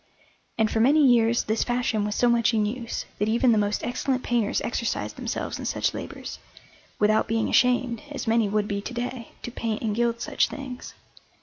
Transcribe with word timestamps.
And 0.57 0.71
for 0.71 0.79
many 0.79 1.05
years 1.05 1.43
this 1.43 1.63
fashion 1.63 2.03
was 2.05 2.15
so 2.15 2.27
much 2.27 2.55
in 2.55 2.65
use 2.65 3.05
that 3.19 3.29
even 3.29 3.51
the 3.51 3.59
most 3.59 3.83
excellent 3.83 4.23
painters 4.23 4.59
exercised 4.61 5.15
themselves 5.15 5.59
in 5.59 5.65
such 5.65 5.93
labours, 5.93 6.39
without 6.97 7.27
being 7.27 7.49
ashamed, 7.49 8.01
as 8.09 8.25
many 8.25 8.49
would 8.49 8.67
be 8.67 8.81
to 8.81 8.93
day, 8.95 9.27
to 9.43 9.51
paint 9.51 9.83
and 9.83 9.95
gild 9.95 10.19
such 10.19 10.47
things. 10.47 10.95